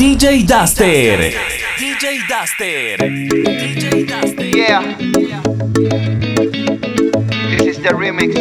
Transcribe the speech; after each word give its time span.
DJ 0.00 0.46
Duster. 0.46 1.18
DJ 1.76 2.26
Duster. 2.26 2.96
DJ 2.96 4.06
Duster. 4.08 4.46
Yeah. 4.46 4.80
This 7.50 7.66
is 7.66 7.82
the 7.82 7.92
remix. 7.92 8.32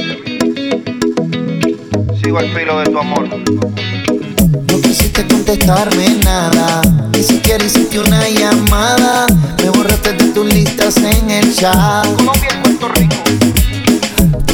Sigo 2.21 2.37
al 2.37 2.47
filo 2.53 2.79
de 2.79 2.85
tu 2.89 2.97
amor. 2.97 3.27
No 3.27 4.81
quisiste 4.81 5.27
contestarme 5.27 6.07
nada, 6.23 6.81
ni 7.11 7.23
siquiera 7.23 7.61
hiciste 7.61 7.99
una 7.99 8.29
llamada. 8.29 9.27
Me 9.61 9.69
borraste 9.69 10.13
de 10.13 10.29
tus 10.29 10.45
listas 10.53 10.95
en 10.95 11.29
el 11.29 11.53
chat. 11.53 12.07
Colombia 12.15 12.51
y 12.53 12.61
Puerto 12.63 12.87
Rico. 12.87 13.15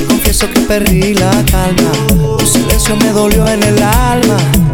Confieso 0.08 0.50
que 0.50 0.60
perdí 0.62 1.14
la 1.14 1.30
calma. 1.52 1.92
Tu 2.40 2.48
silencio 2.48 2.96
me 2.96 3.10
dolió 3.10 3.48
en 3.48 3.62
el 3.62 3.84
alma. 3.84 4.65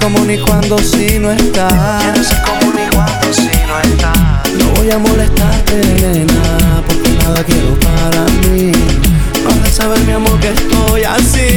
Cómo 0.00 0.24
ni 0.24 0.38
cuándo 0.38 0.78
si 0.78 1.18
no 1.18 1.30
estás. 1.32 1.72
Ya 2.02 2.14
no 2.16 2.24
sé 2.24 2.36
cómo 2.44 2.72
ni 2.72 3.34
si 3.34 3.50
no 3.66 3.80
estás. 3.80 4.52
No 4.58 4.70
voy 4.76 4.90
a 4.90 4.98
molestarte, 4.98 5.76
nena, 6.00 6.82
porque 6.86 7.10
nada 7.22 7.42
quiero 7.44 7.78
para 7.80 8.24
mí. 8.48 8.72
No 9.42 9.50
has 9.50 9.62
de 9.62 9.70
saber, 9.70 10.00
mi 10.00 10.12
amor, 10.12 10.38
que 10.40 10.50
estoy 10.50 11.04
así. 11.04 11.48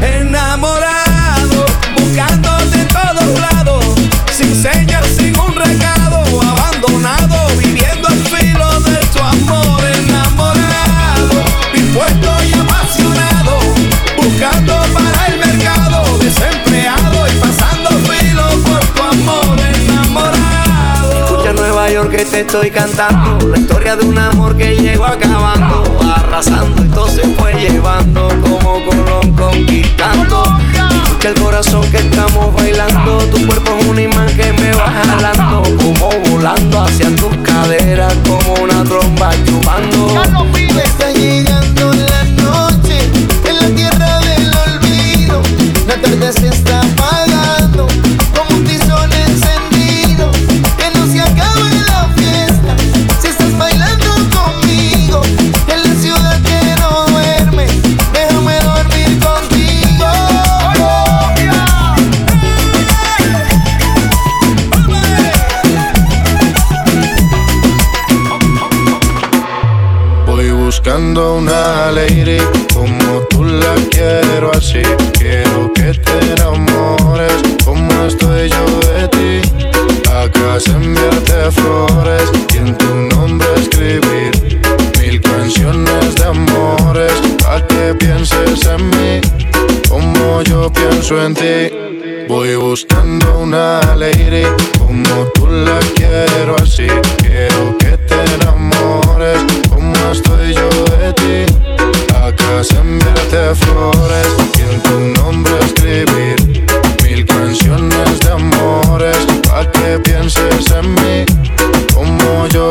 Enamorado, 0.00 1.66
buscándote 1.98 2.80
en 2.80 2.88
todos 2.88 3.40
lados. 3.40 3.84
Sin 4.32 4.54
señas, 4.54 5.04
sin 5.16 5.38
un 5.38 5.54
recado. 5.54 5.97
Que 22.18 22.24
te 22.24 22.40
estoy 22.40 22.70
cantando. 22.72 23.46
La 23.46 23.58
historia 23.58 23.94
de 23.94 24.04
un 24.04 24.18
amor 24.18 24.56
que 24.56 24.74
llegó 24.74 25.04
acabando. 25.04 25.84
Arrasando 26.16 26.84
y 26.84 26.88
todo 26.88 27.08
se 27.08 27.22
fue 27.22 27.52
llevando. 27.54 28.28
Como 28.42 28.84
Colón 28.84 29.32
conquistando. 29.36 30.42
Escucha 31.04 31.28
el 31.28 31.34
corazón 31.36 31.88
que 31.92 31.98
estamos 31.98 32.52
bailando. 32.54 33.18
Tu 33.30 33.46
cuerpo 33.46 33.76
es 33.78 33.86
un 33.86 34.00
imán 34.00 34.26
que 34.36 34.52
me 34.52 34.72
va 34.72 34.90
jalando. 34.90 35.62
Como 35.76 36.10
volando 36.28 36.80
hacia 36.80 37.14
tus 37.14 37.36
caderas. 37.44 38.12
Como 38.26 38.64
una 38.64 38.82
tromba 38.82 39.30
chupando. 39.44 40.08
Te 75.96 76.32
enamores 76.34 77.48
estoy 78.06 78.50
yo 78.50 78.64
de 78.88 79.08
ti. 79.08 79.48
Acá 80.10 80.58
enviarte 80.66 81.50
flores 81.52 82.30
y 82.52 82.56
en 82.58 82.76
tu 82.76 82.94
nombre 82.94 83.46
escribir 83.56 84.60
mil 85.00 85.20
canciones 85.20 86.14
de 86.16 86.24
amores. 86.24 87.12
Pa' 87.42 87.66
que 87.66 87.94
pienses 87.94 88.66
en 88.66 88.90
mí 88.90 89.20
como 89.88 90.42
yo 90.42 90.70
pienso 90.72 91.22
en 91.24 91.34
ti. 91.34 91.47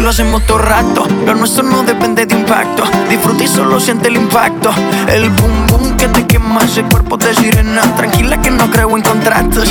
lo 0.00 0.10
hacemos 0.10 0.44
todo 0.46 0.58
rato. 0.58 1.06
Lo 1.26 1.34
nuestro 1.34 1.62
no 1.62 1.82
depende 1.82 2.26
de 2.26 2.34
impacto. 2.34 2.84
Disfruta 3.08 3.44
y 3.44 3.46
solo 3.46 3.78
siente 3.80 4.08
el 4.08 4.16
impacto. 4.16 4.70
El 5.08 5.30
boom 5.30 5.66
boom 5.66 5.96
que 5.96 6.08
te 6.08 6.26
quema 6.26 6.60
ese 6.64 6.82
cuerpo 6.84 7.16
de 7.16 7.34
sirena. 7.34 7.82
Tranquila 7.96 8.40
que 8.40 8.50
no 8.50 8.70
creo 8.70 8.96
en 8.96 9.02
contratos. 9.02 9.68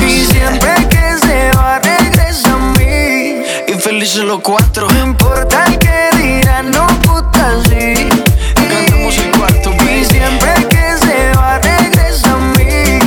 Y 0.00 0.24
siempre 0.26 0.88
que 0.88 1.18
se 1.26 1.50
va, 1.56 1.78
regresa 1.78 2.52
a 2.52 2.78
mí. 2.78 3.42
Y 3.68 3.74
felices 3.78 4.24
los 4.24 4.40
cuatro. 4.40 4.88
No 4.90 5.04
importa 5.04 5.64
el 5.66 5.78
que 5.78 6.10
dirán, 6.16 6.70
no 6.70 6.86
puta 7.02 7.52
sí. 7.64 8.08
Cantamos 8.54 9.18
el 9.18 9.30
cuarto. 9.38 9.70
Y 9.84 10.04
siempre 10.04 10.54
que 10.68 10.98
se 10.98 11.32
va, 11.36 11.58
regresa 11.58 12.32
a 12.32 12.36
mí. 12.36 12.98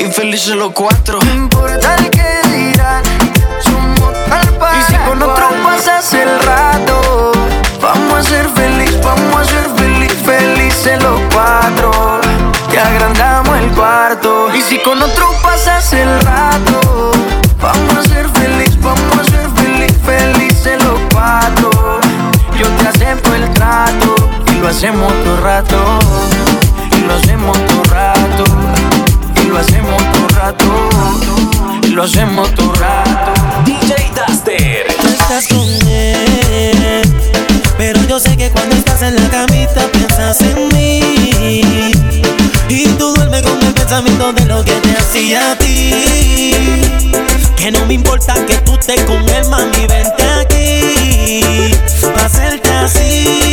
Y 0.00 0.04
felices 0.12 0.56
los 0.56 0.72
cuatro. 0.72 1.18
Hacemos 24.84 25.12
todo 25.24 25.36
rato. 25.40 25.98
Y 26.92 27.00
lo 27.06 27.14
hacemos 27.14 27.66
todo 27.66 27.82
rato. 27.84 28.44
Y 29.42 29.46
lo 29.48 29.58
hacemos 29.58 29.96
todo 30.12 30.28
rato. 30.28 30.88
Y 31.82 31.86
lo 31.88 32.02
hacemos 32.02 32.54
todo 32.54 32.74
rato. 32.74 33.32
DJ 33.64 34.12
Duster. 34.14 34.86
Tú 35.00 35.08
estás 35.08 35.48
con 35.48 35.88
él, 35.88 37.02
pero 37.78 37.98
yo 38.06 38.20
sé 38.20 38.36
que 38.36 38.50
cuando 38.50 38.76
estás 38.76 39.00
en 39.00 39.16
la 39.16 39.26
camita 39.30 39.90
piensas 39.90 40.42
en 40.42 40.68
mí. 40.74 41.92
Y 42.68 42.86
tú 42.98 43.14
duermes 43.14 43.40
con 43.40 43.62
el 43.62 43.72
pensamiento 43.72 44.34
de 44.34 44.44
lo 44.44 44.62
que 44.62 44.72
te 44.72 44.92
hacía 44.98 45.52
a 45.52 45.56
ti. 45.56 46.52
Que 47.56 47.70
no 47.70 47.86
me 47.86 47.94
importa 47.94 48.34
que 48.44 48.56
tú 48.58 48.74
estés 48.74 49.02
con 49.04 49.26
él, 49.30 49.48
mami, 49.48 49.86
vente 49.86 50.24
aquí. 50.42 51.74
Pa' 52.14 52.26
hacerte 52.26 52.70
así. 52.70 53.43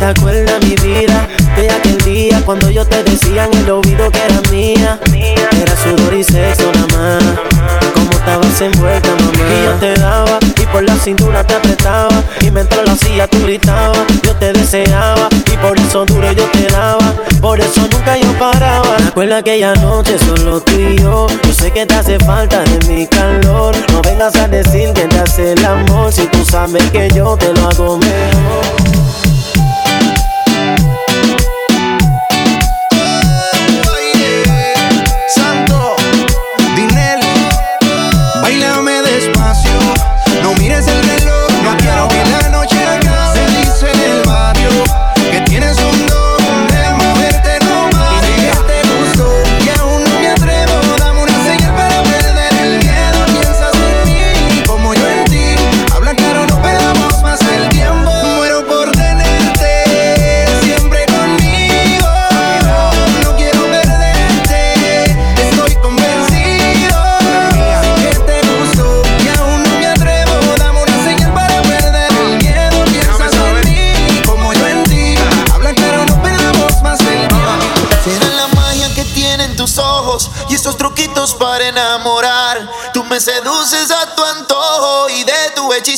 Te 0.00 0.06
acuerdas 0.06 0.64
mi 0.64 0.74
vida 0.76 1.28
de 1.56 1.68
aquel 1.68 1.98
día 1.98 2.40
cuando 2.46 2.70
yo 2.70 2.86
te 2.86 3.04
decía 3.04 3.44
en 3.44 3.58
el 3.58 3.70
oído 3.70 4.10
que 4.10 4.18
era 4.18 4.40
mía. 4.50 4.98
Era 5.12 5.76
sudor 5.76 6.14
y 6.14 6.24
sexo 6.24 6.72
nada 6.72 7.18
más. 7.18 7.22
Como 7.92 8.10
estabas 8.12 8.60
envuelta, 8.62 9.10
mamá. 9.10 9.30
Y 9.30 9.64
yo 9.66 9.72
te 9.78 10.00
daba 10.00 10.38
y 10.56 10.66
por 10.72 10.84
la 10.84 10.96
cintura 10.96 11.46
te 11.46 11.54
apretaba. 11.54 12.22
Y 12.40 12.50
mientras 12.50 12.82
lo 12.86 12.92
hacía 12.92 13.28
tú 13.28 13.42
gritabas. 13.42 13.98
Yo 14.22 14.34
te 14.36 14.54
deseaba 14.54 15.28
y 15.52 15.56
por 15.58 15.78
eso 15.78 16.06
duro 16.06 16.32
yo 16.32 16.44
te 16.46 16.66
daba. 16.68 17.14
Por 17.42 17.60
eso 17.60 17.82
nunca 17.92 18.16
yo 18.16 18.32
paraba. 18.38 18.96
Me 19.00 19.08
acuerdo 19.08 19.36
aquella 19.36 19.74
noche 19.74 20.16
solo 20.18 20.62
tú 20.62 20.72
y 20.80 20.96
yo. 20.96 21.26
Yo 21.44 21.52
sé 21.52 21.72
que 21.72 21.84
te 21.84 21.94
hace 21.94 22.18
falta 22.20 22.62
de 22.62 22.88
mi 22.88 23.06
calor. 23.06 23.76
No 23.92 24.00
vengas 24.00 24.34
a 24.36 24.48
decir 24.48 24.94
que 24.94 25.02
te 25.02 25.18
hace 25.18 25.52
el 25.52 25.62
amor. 25.62 26.10
Si 26.10 26.26
tú 26.28 26.42
sabes 26.50 26.84
que 26.90 27.10
yo 27.10 27.36
te 27.36 27.52
lo 27.52 27.68
hago 27.68 27.98
mejor. 27.98 28.69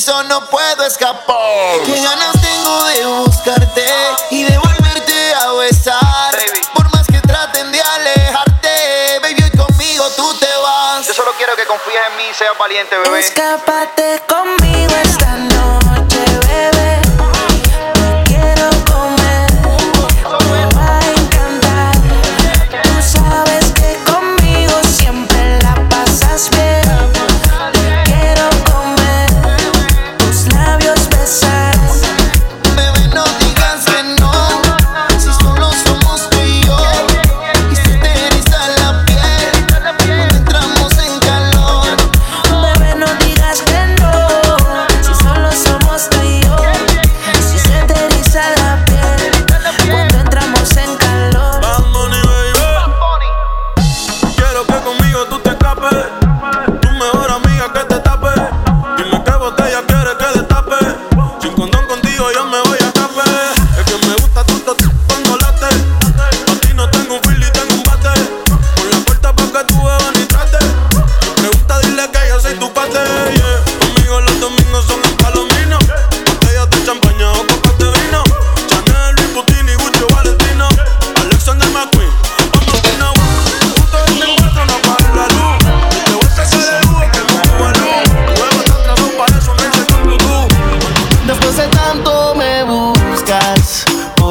piso 0.02 0.22
no 0.24 0.44
puedo 0.46 0.84
escapar. 0.84 1.80
Qué 1.84 2.00
ganas 2.00 2.32
tengo 2.40 2.84
de 2.86 3.06
buscarte 3.06 3.86
y 4.30 4.42
de 4.42 4.58
volverte 4.58 5.34
a 5.34 5.52
besar. 5.52 6.36
Por 6.74 6.90
más 6.90 7.06
que 7.06 7.20
traten 7.20 7.70
de 7.70 7.80
alejarte, 7.80 9.20
baby, 9.22 9.44
hoy 9.44 9.50
conmigo 9.50 10.08
tú 10.16 10.34
te 10.40 10.48
vas. 10.60 11.06
Yo 11.06 11.14
solo 11.14 11.30
quiero 11.36 11.54
que 11.54 11.64
confíes 11.66 12.00
en 12.10 12.16
mí 12.16 12.24
y 12.30 12.34
seas 12.34 12.58
valiente, 12.58 12.96
bebé. 12.98 13.20
Escápate 13.20 14.20
conmigo 14.28 14.92
esta 15.04 15.36
noche, 15.36 16.24
bebé. 16.48 16.71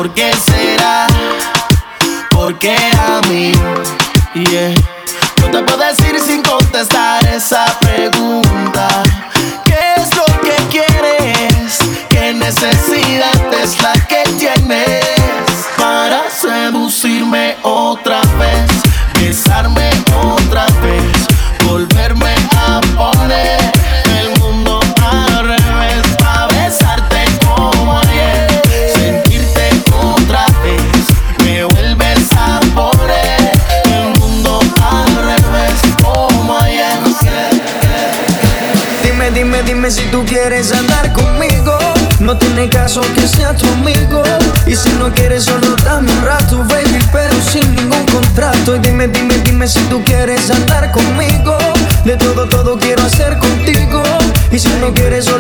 porque 0.02 0.34
sé 0.34 0.61
todo 52.52 52.78
quiero 52.78 53.02
hacer 53.04 53.38
contigo. 53.40 54.04
Y 54.52 54.60
si 54.60 54.70
no 54.80 54.94
quieres 54.94 55.31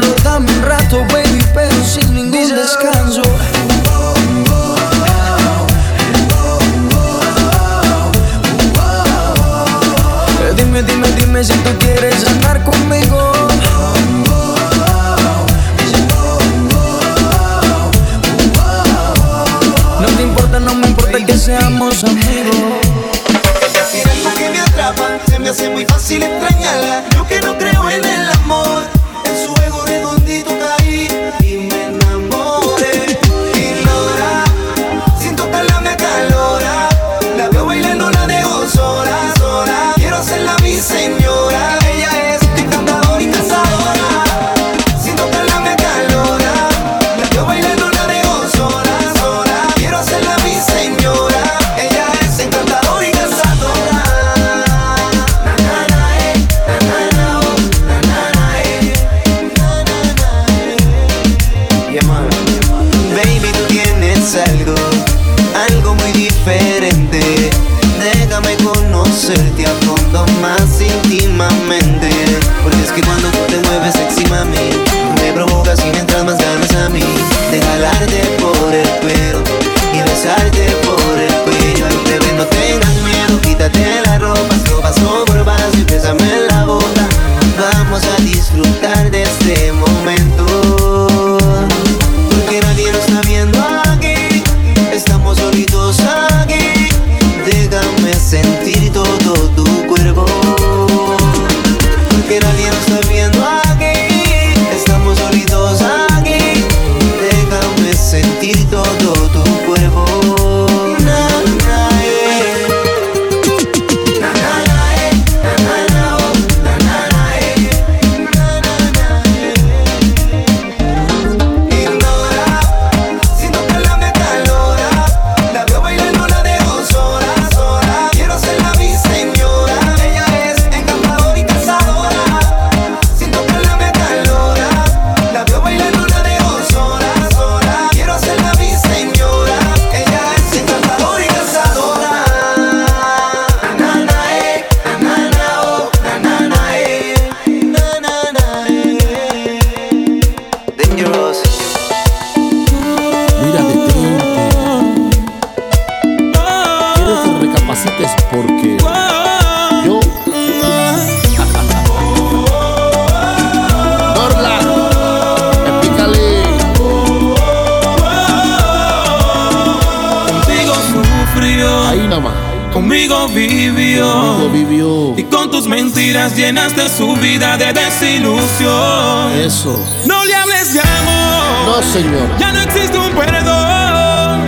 vivió. 173.33 175.13
Y 175.17 175.23
con 175.23 175.49
tus 175.51 175.67
mentiras 175.67 176.35
llenaste 176.35 176.89
su 176.89 177.13
vida 177.15 177.57
de 177.57 177.73
desilusión. 177.73 179.31
Eso. 179.37 179.77
No 180.05 180.23
le 180.25 180.35
hables 180.35 180.73
de 180.73 180.81
amor. 180.81 181.65
No, 181.67 181.83
señor. 181.83 182.37
Ya 182.39 182.51
no 182.51 182.61
existe 182.61 182.97
un 182.97 183.11
perdón. 183.11 184.41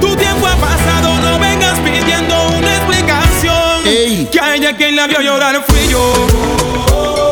Tu 0.00 0.14
tiempo 0.16 0.46
ha 0.46 0.56
pasado, 0.56 1.18
no 1.20 1.38
vengas 1.38 1.78
pidiendo 1.80 2.48
una 2.56 2.76
explicación. 2.76 3.86
Ey. 3.86 4.28
Que 4.30 4.40
a 4.40 4.54
ella 4.54 4.76
quien 4.76 4.96
la 4.96 5.06
vio 5.06 5.20
llorar 5.20 5.62
fui 5.66 5.88
yo. 5.88 7.27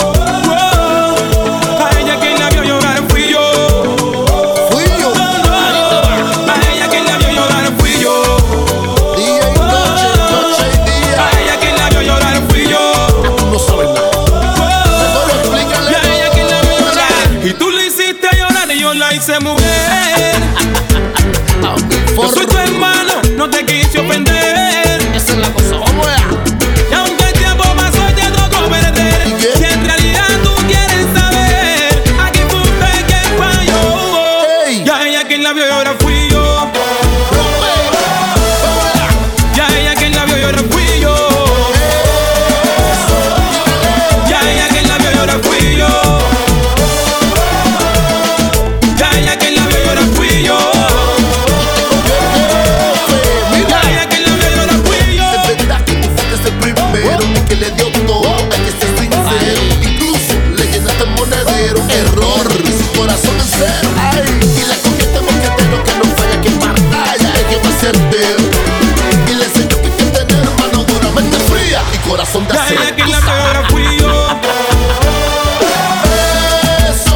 corazón 72.16 72.46
de 72.48 72.54
ya. 72.54 72.68
Ella 72.70 72.96
que 72.96 73.04
la 73.04 73.64
fui 73.68 73.98
yo. 73.98 74.28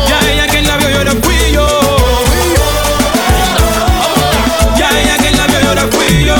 Ya 0.08 0.18
ella 0.30 0.46
que 0.46 0.60
la 0.60 0.76
vio 0.76 0.90
yo 0.90 0.98
ahora 0.98 1.12
fui 1.22 1.52
yo. 1.54 1.66
Ya 4.76 4.90
ella 5.00 5.16
que 5.16 5.30
la 5.30 5.46
vio 5.46 5.60
yo 5.60 5.68
ahora 5.68 5.86
fui 5.90 6.24
yo. 6.26 6.36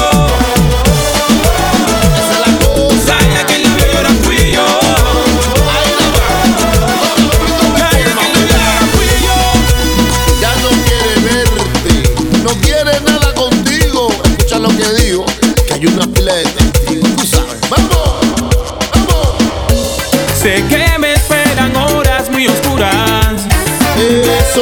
Hay 15.73 15.87
una 15.87 16.07
pila 16.07 16.60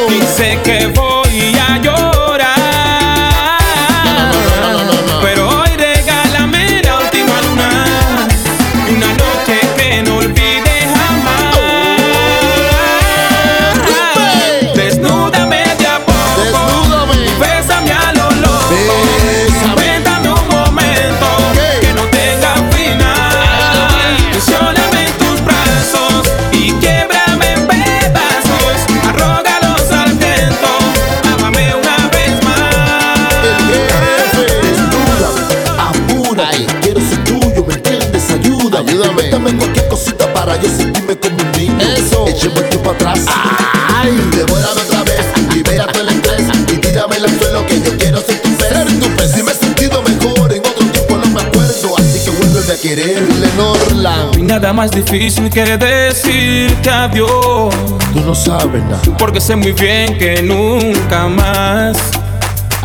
Dice 0.06 0.58
que 0.62 0.86
voy 0.94 1.07
Nada 54.48 54.72
más 54.72 54.90
difícil 54.90 55.50
que 55.50 55.76
decirte 55.76 56.88
adiós. 56.88 57.74
Tú 58.14 58.20
no 58.24 58.34
sabes 58.34 58.82
nada. 58.84 59.02
Porque 59.18 59.42
sé 59.42 59.54
muy 59.54 59.72
bien 59.72 60.16
que 60.16 60.42
nunca 60.42 61.28
más. 61.28 61.98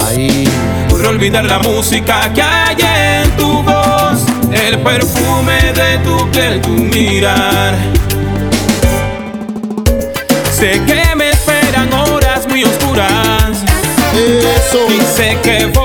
Ahí. 0.05 0.43
Podré 0.89 1.07
olvidar 1.07 1.45
la 1.45 1.59
música 1.59 2.29
que 2.33 2.41
hay 2.41 2.75
en 3.23 3.31
tu 3.37 3.63
voz. 3.63 4.25
El 4.51 4.77
perfume 4.79 5.71
de 5.73 5.97
tu 5.99 6.29
piel, 6.31 6.59
tu 6.59 6.69
mirar. 6.69 7.75
Sé 10.51 10.81
que 10.85 11.15
me 11.15 11.29
esperan 11.29 11.93
horas 11.93 12.45
muy 12.45 12.65
oscuras. 12.65 13.63
Y 14.13 15.01
sé 15.15 15.37
que 15.41 15.67
voy 15.67 15.82